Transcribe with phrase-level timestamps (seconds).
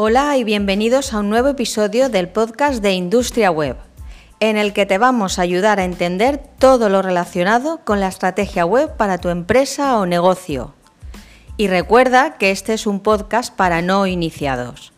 [0.00, 3.78] Hola y bienvenidos a un nuevo episodio del podcast de Industria Web,
[4.38, 8.64] en el que te vamos a ayudar a entender todo lo relacionado con la estrategia
[8.64, 10.72] web para tu empresa o negocio.
[11.56, 14.92] Y recuerda que este es un podcast para no iniciados.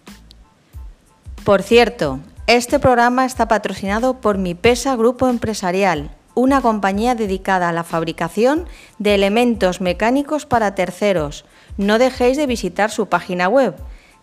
[1.45, 7.73] Por cierto, este programa está patrocinado por Mi Pesa Grupo Empresarial, una compañía dedicada a
[7.73, 8.67] la fabricación
[8.99, 11.47] de elementos mecánicos para terceros.
[11.79, 13.75] No dejéis de visitar su página web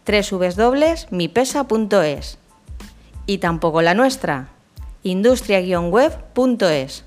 [0.07, 2.37] www.mipesa.es
[3.25, 4.47] y tampoco la nuestra,
[5.03, 7.03] industria-web.es.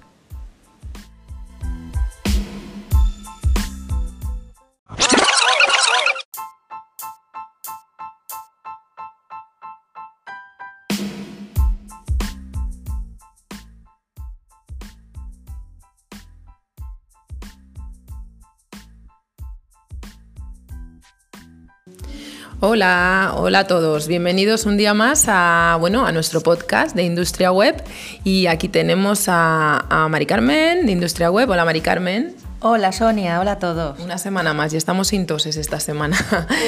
[22.63, 24.07] Hola, hola a todos.
[24.07, 27.83] Bienvenidos un día más a, bueno, a nuestro podcast de Industria Web.
[28.23, 31.49] Y aquí tenemos a, a Mari Carmen de Industria Web.
[31.49, 32.35] Hola Mari Carmen.
[32.61, 33.99] Hola Sonia, hola a todos.
[34.01, 36.19] Una semana más y estamos sin toses esta semana.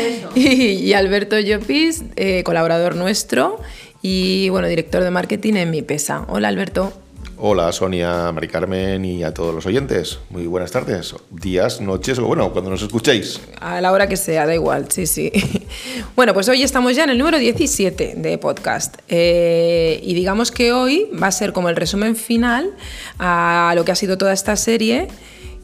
[0.34, 3.60] y, Alberto Llopis, eh, colaborador nuestro
[4.00, 6.24] y bueno, director de marketing en Mi Pesa.
[6.28, 7.01] Hola Alberto.
[7.44, 10.20] Hola Sonia, Mari Carmen y a todos los oyentes.
[10.30, 13.40] Muy buenas tardes, días, noches o bueno, cuando nos escuchéis.
[13.60, 15.32] A la hora que sea, da igual, sí, sí.
[16.14, 20.72] Bueno, pues hoy estamos ya en el número 17 de podcast eh, y digamos que
[20.72, 22.76] hoy va a ser como el resumen final
[23.18, 25.08] a lo que ha sido toda esta serie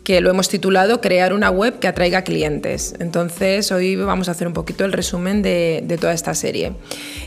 [0.09, 2.95] que lo hemos titulado Crear una web que atraiga clientes.
[2.99, 6.73] Entonces, hoy vamos a hacer un poquito el resumen de, toda esta serie.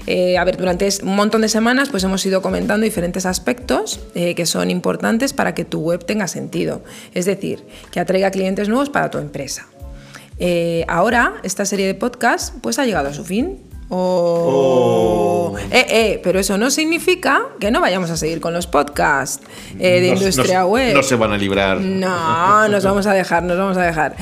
[0.08, 4.34] Eh, a ver, durante un montón de semanas pues hemos ido comentando diferentes aspectos eh,
[4.34, 6.84] que son importantes para que tu web tenga sentido.
[7.14, 9.68] Es decir, que atraiga clientes nuevos para tu empresa.
[10.40, 13.60] Eh, ahora, esta serie de podcasts pues ha llegado a su fin.
[13.94, 15.54] Oh.
[15.70, 19.46] Eh, eh, pero eso no significa que no vayamos a seguir con los podcasts
[19.80, 20.94] eh, de Industria Web.
[20.94, 21.82] No se van a librar.
[21.82, 24.16] No, nos vamos a dejar, nos vamos a dejar.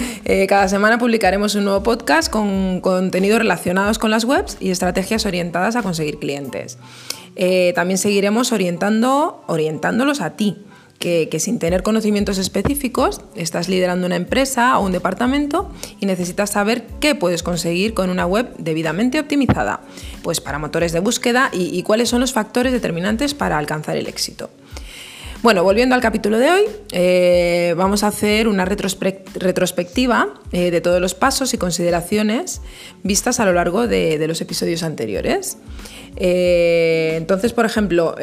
[0.48, 5.76] cada semana publicaremos un nuevo podcast con contenidos relacionados con las webs y estrategias orientadas
[5.76, 6.80] a conseguir clientes.
[7.76, 10.66] también seguiremos orientando, orientándolos a ti
[11.00, 16.86] que, sin tener conocimientos específicos estás liderando una empresa o un departamento y necesitas saber
[17.00, 19.80] qué puedes conseguir con una web debidamente optimizada,
[20.24, 24.50] pues para motores de búsqueda y, cuáles son los factores determinantes para alcanzar el éxito.
[25.42, 31.00] Bueno, volviendo al capítulo de hoy, eh, vamos a hacer una retrospectiva eh, de todos
[31.00, 32.62] los pasos y consideraciones
[33.04, 35.58] vistas a lo largo de, los episodios anteriores.
[36.18, 38.16] Eh, entonces, por ejemplo,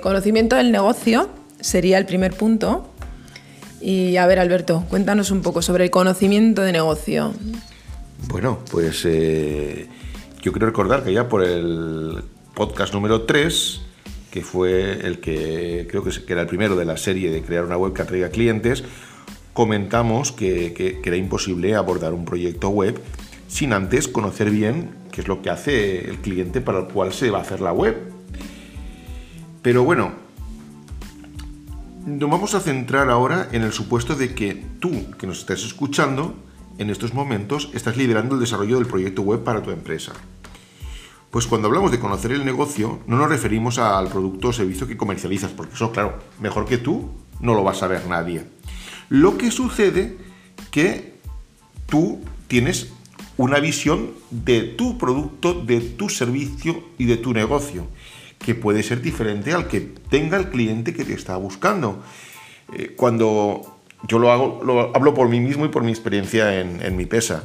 [0.00, 1.28] conocimiento del negocio
[1.60, 2.90] sería el primer punto.
[3.80, 7.32] Y a ver, Alberto, cuéntanos un poco sobre el conocimiento de negocio.
[8.28, 9.88] Bueno, pues eh,
[10.42, 12.22] yo quiero recordar que ya por el
[12.54, 13.80] podcast número 3,
[14.30, 17.78] que fue el que creo que era el primero de la serie de crear una
[17.78, 18.84] web que atraiga clientes,
[19.54, 23.00] comentamos que, que era imposible abordar un proyecto web
[23.48, 27.30] sin antes conocer bien qué es lo que hace el cliente para el cual se
[27.30, 27.96] va a hacer la web.
[29.62, 30.12] Pero bueno,
[32.06, 36.34] nos vamos a centrar ahora en el supuesto de que tú, que nos estás escuchando,
[36.78, 40.12] en estos momentos estás liderando el desarrollo del proyecto web para tu empresa.
[41.30, 44.96] Pues cuando hablamos de conocer el negocio, no nos referimos al producto o servicio que
[44.96, 47.10] comercializas, porque eso, claro, mejor que tú
[47.40, 48.44] no lo va a saber nadie.
[49.10, 50.16] Lo que sucede
[50.70, 51.18] que
[51.86, 52.92] tú tienes
[53.36, 57.86] una visión de tu producto, de tu servicio y de tu negocio
[58.44, 62.02] que puede ser diferente al que tenga el cliente que te está buscando.
[62.72, 63.78] Eh, cuando
[64.08, 67.44] yo lo hago, lo hablo por mí mismo y por mi experiencia en, mi pesa.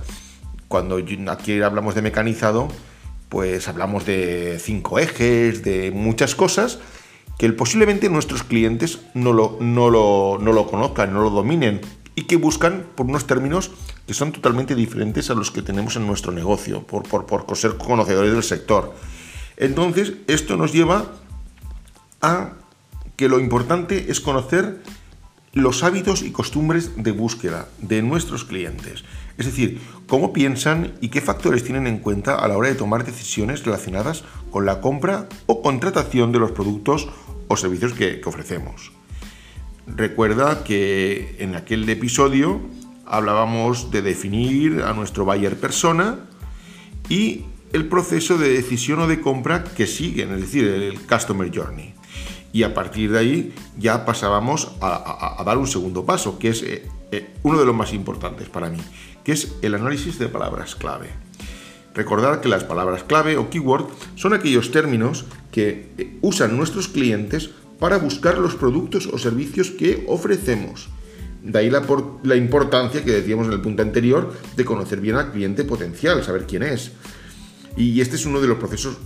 [0.67, 0.97] Cuando
[1.29, 2.69] aquí hablamos de mecanizado,
[3.29, 6.79] pues hablamos de cinco ejes, de muchas cosas
[7.38, 11.81] que posiblemente nuestros clientes no lo, no lo, no lo conozcan, no lo dominen
[12.15, 13.71] y que buscan por unos términos
[14.07, 17.75] que son totalmente diferentes a los que tenemos en nuestro negocio, por, por, por ser
[17.75, 18.94] conocedores del sector.
[19.57, 21.12] Entonces, esto nos lleva
[22.22, 22.54] a
[23.16, 24.81] que lo importante es conocer
[25.54, 29.06] los hábitos y costumbres de búsqueda de nuestros clientes.
[29.38, 33.06] Es decir, cómo piensan y qué factores tienen en cuenta a la hora de tomar
[33.06, 37.07] decisiones relacionadas con la compra o contratación de los productos
[37.48, 38.92] o servicios que, ofrecemos.
[39.88, 42.60] Recuerda que en aquel episodio
[43.06, 46.19] hablábamos de definir a nuestro buyer persona
[47.07, 51.94] y el proceso de decisión o de compra que siguen, es decir, el Customer Journey.
[52.53, 56.88] Y a partir de ahí ya pasábamos a, dar un segundo paso, que es eh,
[57.12, 58.79] eh, uno de los más importantes para mí,
[59.23, 61.09] que es el análisis de palabras clave.
[61.94, 67.50] Recordad que las palabras clave o keyword son aquellos términos que eh, usan nuestros clientes
[67.79, 70.89] para buscar los productos o servicios que ofrecemos.
[71.41, 75.63] De ahí la, importancia que decíamos en el punto anterior de conocer bien al cliente
[75.63, 76.91] potencial, saber quién es.
[77.75, 78.98] Y este es uno de los procesos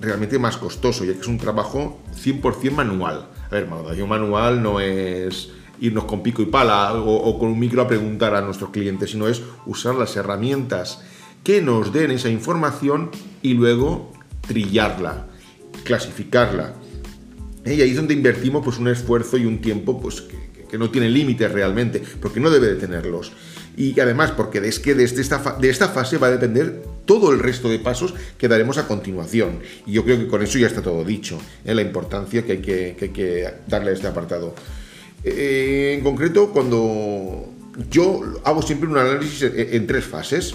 [0.00, 3.28] realmente más costosos, ya que es un trabajo 100% manual.
[3.46, 5.50] A ver, manual, manual no es
[5.80, 9.28] irnos con pico y pala o, con un micro a preguntar a nuestros clientes, sino
[9.28, 11.02] es usar las herramientas
[11.44, 13.10] que nos den esa información
[13.42, 14.12] y luego
[14.46, 15.28] trillarla,
[15.84, 16.74] clasificarla.
[17.64, 17.74] ¿Eh?
[17.74, 20.22] Y ahí es donde invertimos pues, un esfuerzo y un tiempo pues,
[20.68, 23.32] que, no tiene límites realmente, porque no debe de tenerlos.
[23.78, 27.38] Y además, porque es que desde esta, de esta fase va a depender todo el
[27.38, 29.60] resto de pasos que daremos a continuación.
[29.86, 31.76] Y yo creo que con eso ya está todo dicho, ¿eh?
[31.76, 34.52] la importancia que hay que, que darle a este apartado.
[35.22, 37.48] Eh, en concreto, cuando
[37.88, 40.54] yo hago siempre un análisis en, tres fases,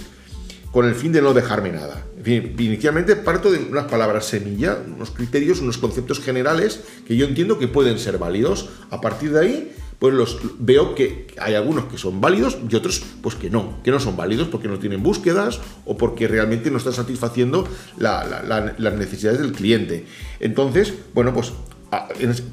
[0.73, 2.03] con el fin de no dejarme nada.
[2.25, 7.69] inicialmente parto de unas palabras semilla, unos criterios, unos conceptos generales que yo entiendo que
[7.69, 8.69] pueden ser válidos.
[8.89, 13.03] A partir de ahí, pues los veo que hay algunos que son válidos y otros
[13.21, 16.77] pues que no, que no son válidos porque no tienen búsquedas o porque realmente no
[16.77, 17.67] están satisfaciendo
[17.97, 20.05] las necesidades del cliente.
[20.39, 21.53] Entonces, bueno, pues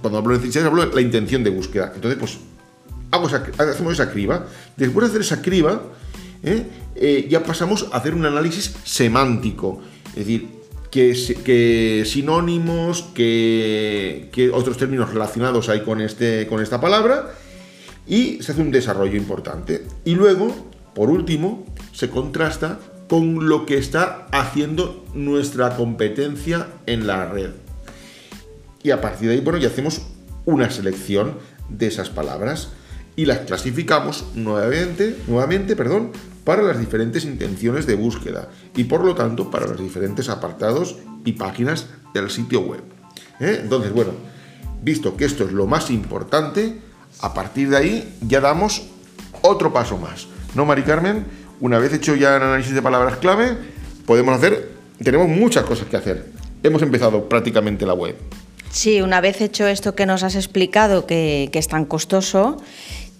[0.01, 1.93] cuando hablo de necesidades, hablo de la intención de búsqueda.
[1.95, 2.39] Entonces, pues,
[3.59, 4.47] hacemos esa criba.
[4.77, 5.83] Después de hacer esa criba,
[6.43, 6.67] ¿eh?
[6.95, 9.81] Eh, ya pasamos a hacer un análisis semántico.
[10.09, 10.60] Es decir,
[10.91, 17.33] que, sinónimos, que, otros términos relacionados hay con, este, con esta palabra,
[18.07, 19.87] y se hace un desarrollo importante.
[20.05, 20.55] Y luego,
[20.95, 22.79] por último, se contrasta
[23.09, 27.51] con lo que está haciendo nuestra competencia en la red.
[28.83, 30.03] Y a partir de ahí, bueno, ya hacemos
[30.45, 31.35] una selección
[31.69, 32.71] de esas palabras
[33.17, 36.13] y las clasificamos nuevamente, nuevamente perdón,
[36.45, 41.33] para las diferentes intenciones de búsqueda y por lo tanto para los diferentes apartados y
[41.33, 42.83] páginas del sitio web.
[43.41, 43.61] ¿eh?
[43.63, 44.13] Entonces, bueno,
[44.83, 46.79] visto que esto es lo más importante,
[47.21, 48.83] a partir de ahí ya damos
[49.43, 50.27] otro paso más.
[50.55, 51.25] ¿No, Mari Carmen?
[51.61, 53.57] Una vez hecho ya el análisis de palabras clave,
[54.07, 54.71] podemos hacer,
[55.03, 56.27] tenemos muchas cosas que hacer.
[56.63, 58.17] Hemos empezado prácticamente la web.
[58.71, 62.63] Sí, una vez hecho esto que nos has explicado, que, es tan costoso,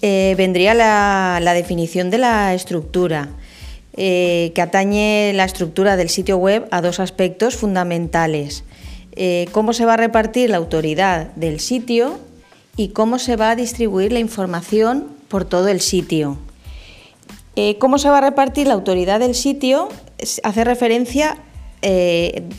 [0.03, 3.29] eh, vendría la, definición de la estructura,
[3.97, 8.65] eh, que atañe la estructura del sitio web a dos aspectos fundamentales.
[9.13, 12.19] Eh, cómo se va a repartir la autoridad del sitio
[12.77, 16.39] y cómo se va a distribuir la información por todo el sitio.
[17.79, 19.91] cómo se va a repartir la autoridad del sitio
[20.45, 21.37] hace referencia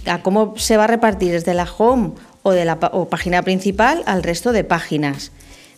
[0.05, 2.11] a cómo se va a repartir desde la home
[2.43, 5.31] o de la página principal al resto de páginas.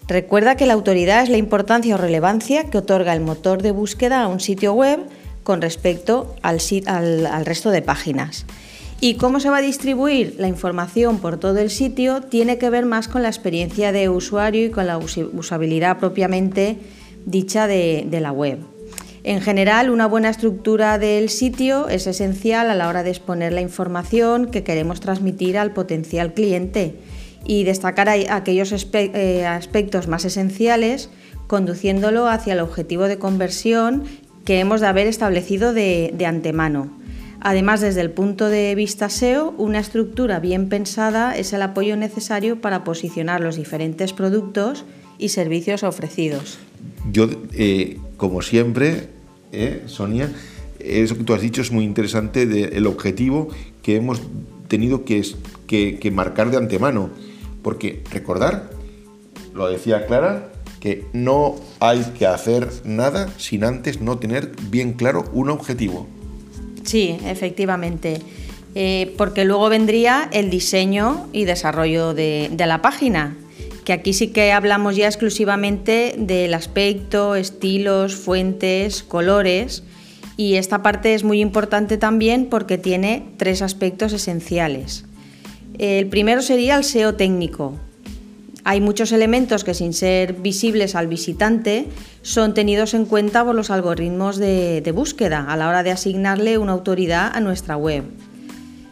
[0.07, 4.21] Recuerda que la autoridad es la importancia o relevancia que otorga el motor de búsqueda
[4.21, 4.99] a un sitio web
[5.43, 8.45] con respecto al, resto de páginas.
[8.99, 12.85] Y cómo se va a distribuir la información por todo el sitio tiene que ver
[12.85, 16.77] más con la experiencia de usuario y con la usabilidad propiamente
[17.25, 18.59] dicha de la web.
[19.25, 23.61] En general, una buena estructura del sitio es esencial a la hora de exponer la
[23.61, 26.95] información que queremos transmitir al potencial cliente
[27.45, 31.09] y destacar aquellos eh, aspectos más esenciales
[31.47, 34.03] conduciéndolo hacia el objetivo de conversión
[34.45, 36.91] que hemos de haber establecido de, antemano.
[37.39, 42.61] Además, desde el punto de vista SEO, una estructura bien pensada es el apoyo necesario
[42.61, 44.85] para posicionar los diferentes productos
[45.17, 46.57] y servicios ofrecidos.
[47.11, 49.09] Yo, eh, como siempre,
[49.51, 50.31] ¿eh, Sonia,
[50.79, 52.43] eso que tú has dicho es muy interesante,
[52.75, 53.49] el objetivo
[53.81, 54.21] que hemos
[54.67, 55.23] tenido que,
[55.67, 57.09] que, marcar de antemano.
[57.63, 58.69] Porque recordar,
[59.53, 65.23] lo decía Clara, que no hay que hacer nada sin antes no tener bien claro
[65.31, 66.07] un objetivo.
[66.83, 68.19] Sí, efectivamente.
[68.75, 73.37] Eh, porque luego vendría el diseño y desarrollo de, de, la página,
[73.85, 79.83] que aquí sí que hablamos ya exclusivamente del aspecto, estilos, fuentes, colores,
[80.35, 85.05] y esta parte es muy importante también porque tiene tres aspectos esenciales.
[85.77, 87.79] El primero sería el SEO técnico.
[88.63, 91.89] Hay muchos elementos que sin ser visibles al visitante
[92.21, 96.71] son tenidos en cuenta por los algoritmos de, búsqueda a la hora de asignarle una
[96.71, 98.03] autoridad a nuestra web.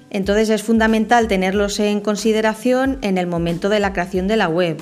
[0.10, 4.78] Entonces es fundamental tenerlos en consideración en el momento de la creación de la web,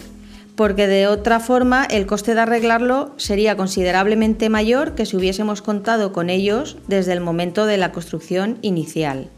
[0.55, 6.13] porque de otra forma el coste de arreglarlo sería considerablemente mayor que si hubiésemos contado
[6.13, 9.29] con ellos desde el momento de la construcción inicial.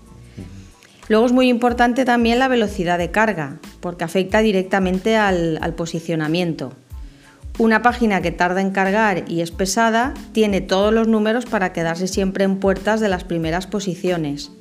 [1.11, 6.71] Luego es muy importante también la velocidad de carga, porque afecta directamente al, posicionamiento.
[7.59, 12.07] Una página que tarda en cargar y es pesada tiene todos los números para quedarse
[12.07, 14.53] siempre en puertas de las primeras posiciones.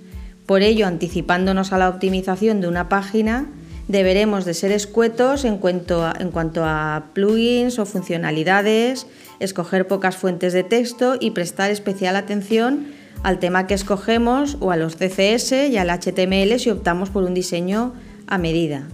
[0.44, 3.46] Por ello, anticipándonos a la optimización de una página,
[3.86, 9.06] deberemos de ser escuetos en cuanto, a, en cuanto a plugins o funcionalidades,
[9.38, 12.88] escoger pocas fuentes de texto y prestar especial atención
[13.22, 17.34] al tema que escogemos o a los CSS y al HTML si optamos por un
[17.34, 17.92] diseño
[18.26, 18.88] a medida.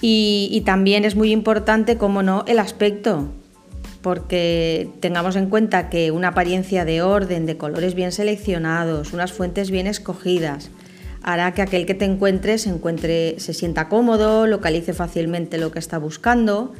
[0.00, 3.28] Y, y también es muy importante, como no, el aspecto,
[4.00, 9.70] porque tengamos en cuenta que una apariencia de orden, de colores bien seleccionados, unas fuentes
[9.70, 10.70] bien escogidas,
[11.22, 15.78] hará que aquel que te encuentre se, encuentre, se sienta cómodo, localice fácilmente lo que
[15.78, 16.72] está buscando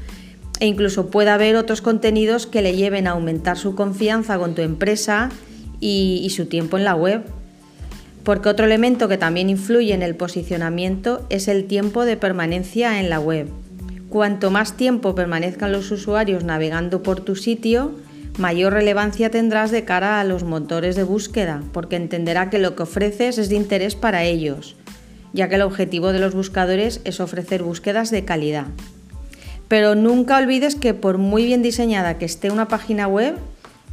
[0.60, 4.62] e incluso pueda ver otros contenidos que le lleven a aumentar su confianza con tu
[4.62, 5.30] empresa
[5.80, 7.22] y, su tiempo en la web.
[8.24, 13.08] Porque otro elemento que también influye en el posicionamiento es el tiempo de permanencia en
[13.08, 13.48] la web.
[14.10, 17.92] Cuanto más tiempo permanezcan los usuarios navegando por tu sitio,
[18.38, 22.82] mayor relevancia tendrás de cara a los motores de búsqueda, porque entenderá que lo que
[22.82, 24.76] ofreces es de interés para ellos,
[25.32, 28.66] ya que el objetivo de los buscadores es ofrecer búsquedas de calidad.
[29.68, 33.36] Pero nunca olvides que por muy bien diseñada que esté una página web,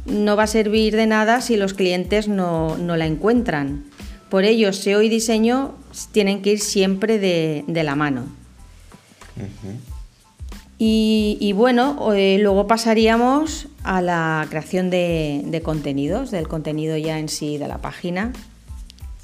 [0.08, 3.84] no va a servir de nada si los clientes no, la encuentran.
[4.28, 5.74] Por ello, SEO y diseño
[6.12, 8.26] tienen que ir siempre de, la mano.
[10.78, 17.56] y, bueno, eh, luego pasaríamos a la creación de, contenidos, del contenido ya en sí
[17.58, 18.32] de la página.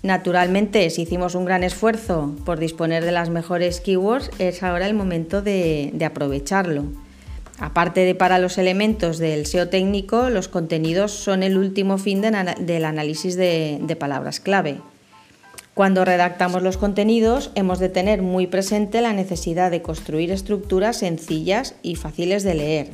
[0.03, 4.95] Naturalmente, si hicimos un gran esfuerzo por disponer de las mejores keywords, es ahora el
[4.95, 6.85] momento de, aprovecharlo.
[7.59, 12.85] Aparte de para los elementos del SEO técnico, los contenidos son el último fin del
[12.85, 14.81] análisis de, palabras clave.
[15.73, 21.75] Cuando redactamos los contenidos, hemos de tener muy presente la necesidad de construir estructuras sencillas
[21.83, 22.91] y fáciles de leer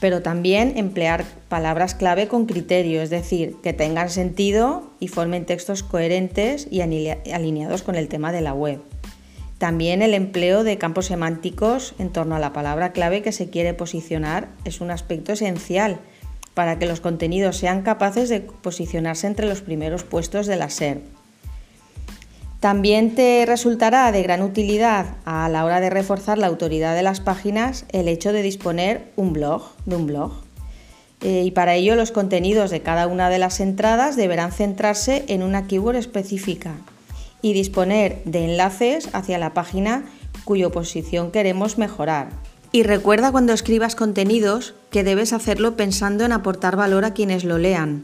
[0.00, 5.82] pero también emplear palabras clave con criterio, es decir, que tengan sentido y formen textos
[5.82, 8.80] coherentes y alineados con el tema de la web.
[9.58, 13.72] También el empleo de campos semánticos en torno a la palabra clave que se quiere
[13.72, 15.98] posicionar es un aspecto esencial
[16.52, 21.02] para que los contenidos sean capaces de posicionarse entre los primeros puestos de la SERP.
[22.60, 27.20] También te resultará de gran utilidad a la hora de reforzar la autoridad de las
[27.20, 30.32] páginas el hecho de disponer un blog, de un blog.
[31.22, 35.42] Eh, y para ello los contenidos de cada una de las entradas deberán centrarse en
[35.42, 36.74] una keyword específica
[37.46, 40.04] y disponer de enlaces hacia la página
[40.44, 42.30] cuya posición queremos mejorar.
[42.72, 47.58] Y recuerda cuando escribas contenidos que debes hacerlo pensando en aportar valor a quienes lo
[47.58, 48.02] lean.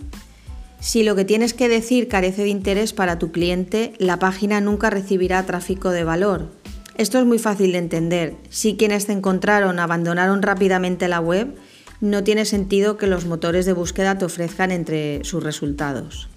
[0.79, 4.91] Si lo que tienes que decir carece de interés para tu cliente, la página nunca
[4.91, 6.53] recibirá tráfico de valor.
[6.97, 8.37] Esto es muy fácil de entender.
[8.49, 11.57] Si quienes te encontraron abandonaron rápidamente la web,
[12.01, 16.29] no tiene sentido que los motores de búsqueda te ofrezcan entre sus resultados.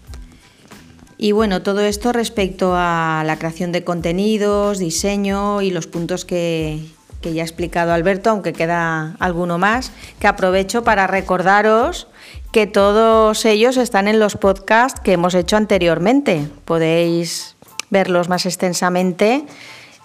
[1.18, 6.86] Y bueno, todo esto respecto a la creación de contenidos, diseño y los puntos que,
[7.22, 12.08] que ya ha explicado Alberto, aunque queda alguno más, que aprovecho para recordaros
[12.52, 16.48] que todos ellos están en los podcasts que hemos hecho anteriormente.
[16.66, 17.56] Podéis
[17.90, 19.46] verlos más extensamente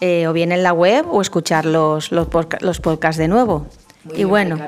[0.00, 3.66] eh, o bien en la web o escuchar los, los, podcasts de nuevo.
[4.14, 4.58] y bueno,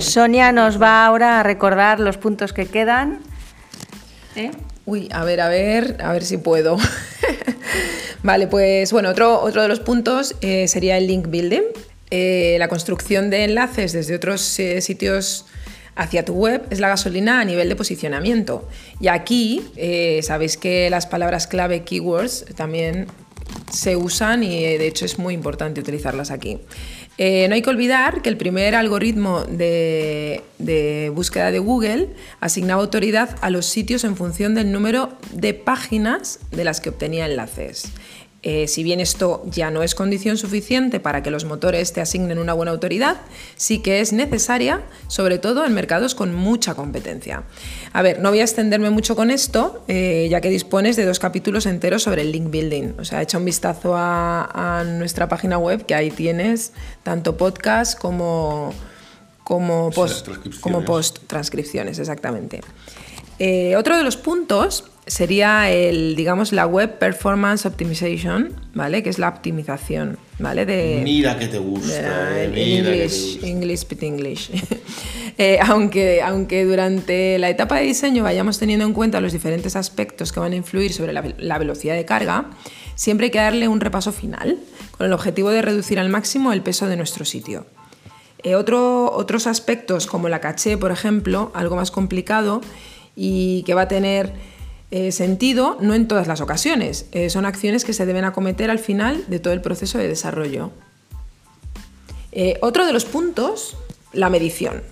[0.00, 3.20] Sonia nos va ahora a recordar los puntos que quedan.
[4.34, 4.50] ¿Eh?
[4.86, 6.78] Uy, a ver, a ver, a ver si puedo.
[8.22, 11.62] vale, pues bueno, otro, otro de los puntos eh, sería el link building.
[12.58, 15.44] la construcción de enlaces desde otros sitios
[15.96, 18.68] hacia tu web es la gasolina a nivel de posicionamiento.
[19.00, 23.06] Y aquí eh, sabéis que las palabras clave keywords también
[23.72, 26.58] se usan y eh, de hecho es muy importante utilizarlas aquí.
[27.18, 32.82] Eh, no hay que olvidar que el primer algoritmo de, de, búsqueda de Google asignaba
[32.82, 37.90] autoridad a los sitios en función del número de páginas de las que obtenía enlaces.
[38.48, 42.38] Eh, si bien esto ya no es condición suficiente para que los motores te asignen
[42.38, 43.16] una buena autoridad,
[43.56, 47.42] sí que es necesaria, sobre todo en mercados con mucha competencia.
[47.92, 51.18] A ver, no voy a extenderme mucho con esto, eh, ya que dispones de dos
[51.18, 52.92] capítulos enteros sobre el link building.
[53.00, 56.72] O sea, echa un vistazo a, nuestra página web, que ahí tienes
[57.02, 58.72] tanto podcast como,
[59.42, 60.28] como post,
[60.60, 62.60] como post transcripciones, exactamente.
[63.40, 69.02] Eh, otro de los puntos sería el, digamos, la Web Performance Optimization, ¿vale?
[69.02, 70.66] Que es la optimización, ¿vale?
[70.66, 74.50] De, mira que te gusta, eh, mira English, English, spit English.
[75.38, 80.32] Eh, aunque, aunque durante la etapa de diseño vayamos teniendo en cuenta los diferentes aspectos
[80.32, 82.48] que van a influir sobre la, la velocidad de carga,
[82.94, 84.58] siempre hay que darle un repaso final,
[84.96, 87.66] con el objetivo de reducir al máximo el peso de nuestro sitio.
[88.42, 92.60] Eh, otro, otros aspectos como la caché, por ejemplo, algo más complicado
[93.14, 94.34] y que va a tener
[94.96, 97.06] eh, sentido no en todas las ocasiones.
[97.12, 100.70] Eh, son acciones que se deben acometer al final de todo el proceso de desarrollo.
[102.62, 103.76] otro de los puntos,
[104.12, 104.82] la medición.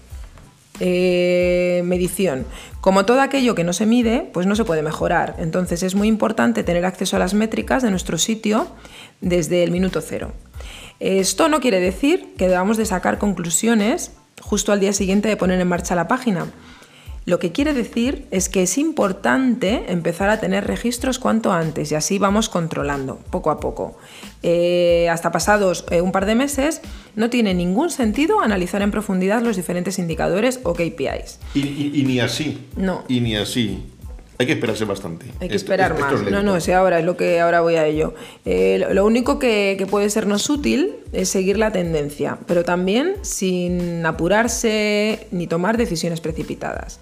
[0.80, 2.44] medición.
[2.82, 5.36] Como todo aquello que no se mide, pues no se puede mejorar.
[5.38, 8.66] Entonces es muy importante tener acceso a las métricas de nuestro sitio
[9.22, 10.32] desde el minuto cero.
[11.00, 15.60] Esto no quiere decir que debamos de sacar conclusiones justo al día siguiente de poner
[15.60, 16.46] en marcha la página.
[17.26, 21.94] Lo que quiere decir es que es importante empezar a tener registros cuanto antes y
[21.94, 23.96] así vamos controlando poco a poco.
[24.42, 26.82] Eh, hasta pasados eh, un par de meses
[27.16, 31.38] no tiene ningún sentido analizar en profundidad los diferentes indicadores o KPIs.
[31.54, 32.68] Y, y ni así.
[32.76, 33.04] No.
[33.08, 33.82] Y ni así.
[34.38, 35.26] Hay que esperarse bastante.
[35.40, 36.22] Hay que esperar más.
[36.22, 38.14] no, no, si ahora es lo que ahora voy a ello.
[38.44, 45.28] Eh, lo único que, puede sernos útil es seguir la tendencia, pero también sin apurarse
[45.30, 46.98] ni tomar decisiones precipitadas.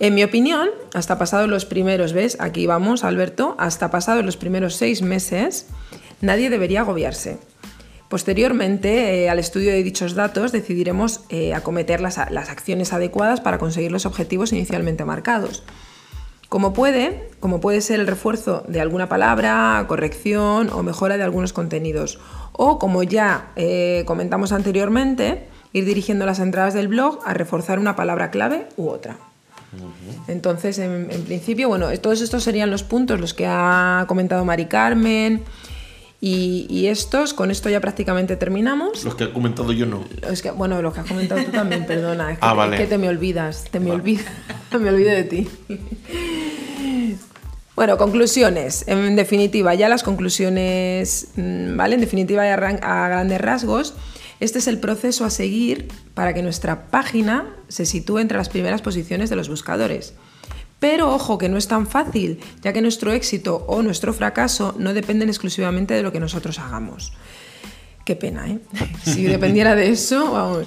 [0.00, 2.36] En mi opinión, hasta pasados los primeros, ¿ves?
[2.40, 5.68] Aquí vamos, Alberto, hasta pasados los primeros seis meses,
[6.20, 7.38] nadie debería agobiarse.
[8.10, 13.92] Posteriormente, eh, al estudio de dichos datos, decidiremos eh, acometer las acciones adecuadas para conseguir
[13.92, 15.62] los objetivos inicialmente marcados.
[16.54, 21.52] Como puede, como puede ser el refuerzo de alguna palabra, corrección o mejora de algunos
[21.52, 22.20] contenidos.
[22.52, 27.96] O como ya eh, comentamos anteriormente, ir dirigiendo las entradas del blog a reforzar una
[27.96, 29.16] palabra clave u otra.
[30.28, 35.42] Entonces, en, principio, bueno, todos estos serían los puntos, los que ha comentado Mari Carmen.
[36.20, 39.04] Y, estos, con esto ya prácticamente terminamos.
[39.04, 40.04] Los que he comentado yo no.
[40.30, 42.30] Es que, bueno, los que has comentado tú también, perdona.
[42.32, 42.78] Es que, ah, vale.
[42.78, 44.24] que te me olvidas, te me olvidas,
[44.80, 45.48] me olvido de ti.
[47.84, 48.84] Bueno, conclusiones.
[48.88, 51.96] En definitiva, ya las conclusiones, mm, ¿vale?
[51.96, 53.92] En definitiva, a grandes rasgos,
[54.40, 58.80] este es el proceso a seguir para que nuestra página se sitúe entre las primeras
[58.80, 60.14] posiciones de los buscadores.
[60.78, 64.94] Pero ojo que no es tan fácil, ya que nuestro éxito o nuestro fracaso no
[64.94, 67.12] dependen exclusivamente de lo que nosotros hagamos.
[68.04, 68.58] Qué pena, ¿eh?
[69.02, 70.66] Si dependiera de eso, vamos.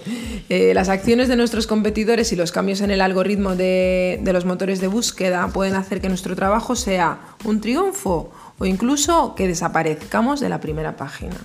[0.50, 4.46] Eh, las acciones de nuestros competidores y los cambios en el algoritmo de, de, los
[4.46, 10.40] motores de búsqueda pueden hacer que nuestro trabajo sea un triunfo o incluso que desaparezcamos
[10.40, 11.36] de la primera página.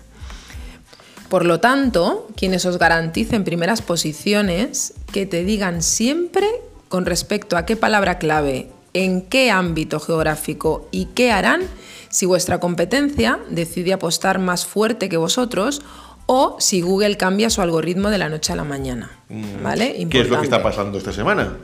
[1.28, 6.46] Por lo tanto, quienes os garanticen primeras posiciones, que te digan siempre
[6.88, 11.62] con respecto a qué palabra clave, en qué ámbito geográfico y qué harán,
[12.08, 15.82] si vuestra competencia decide apostar más fuerte que vosotros
[16.26, 19.10] o si Google cambia su algoritmo de la noche a la mañana.
[19.28, 20.08] Mm.
[20.08, 21.56] ¿Qué es lo que está pasando esta semana?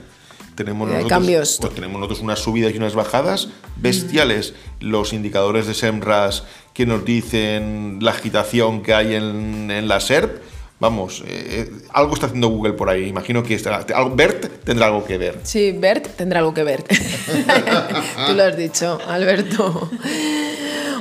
[0.54, 1.58] Tenemos eh, nosotros, cambios.
[1.60, 4.54] Pues tenemos nosotros unas subidas y unas bajadas bestiales.
[4.80, 10.42] Los indicadores de SEMRAS que nos dicen la agitación que hay en, en la SERP
[10.80, 13.08] Vamos, eh, eh, algo está haciendo Google por ahí.
[13.08, 15.40] Imagino que está, Bert tendrá algo que ver.
[15.42, 16.84] Sí, Bert tendrá algo que ver.
[18.26, 19.90] Tú lo has dicho, Alberto.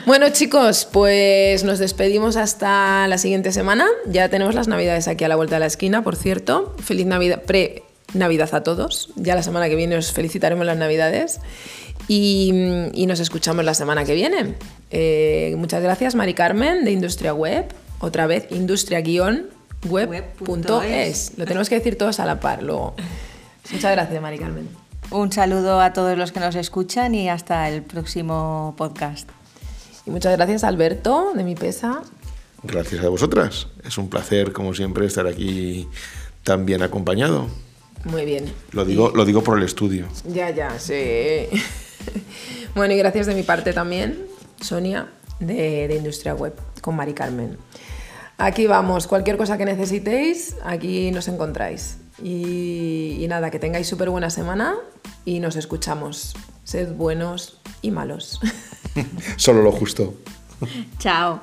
[0.07, 3.85] Bueno, chicos, pues nos despedimos hasta la siguiente semana.
[4.07, 6.75] Ya tenemos las Navidades aquí a la vuelta de la esquina, por cierto.
[6.81, 9.11] Feliz Navidad, pre-Navidad a todos.
[9.15, 11.39] Ya la semana que viene os felicitaremos las Navidades.
[12.07, 12.51] Y,
[13.05, 14.55] nos escuchamos la semana que viene.
[14.89, 17.65] Eh, muchas gracias, Mari Carmen, de Industria Web.
[17.99, 19.56] Otra vez, industria-web
[19.87, 21.37] web.es.
[21.37, 22.95] Lo tenemos que decir todos a la par luego.
[23.71, 24.69] Muchas gracias, Mari Carmen.
[25.09, 29.29] Un saludo a todos los que nos escuchan y hasta el próximo podcast.
[30.05, 32.01] Y muchas gracias, Alberto, de mi pesa.
[32.63, 33.67] Gracias a vosotras.
[33.85, 35.87] Es un placer, como siempre, estar aquí
[36.43, 37.47] tan bien acompañado.
[38.03, 38.51] Muy bien.
[38.71, 40.07] Lo digo, lo digo por el estudio.
[40.25, 41.47] Ya, ya, sí.
[42.75, 44.25] bueno, y gracias de mi parte también,
[44.61, 45.07] Sonia,
[45.39, 47.57] de, de Industria Web, con Mari Carmen.
[48.37, 51.97] Aquí vamos, cualquier cosa que necesitéis, aquí nos encontráis.
[52.23, 54.75] Y, nada, que tengáis súper buena semana
[55.25, 56.35] y nos escuchamos.
[56.63, 58.39] Sed buenos y malos.
[59.37, 60.13] Solo lo justo.
[60.99, 61.41] Chao.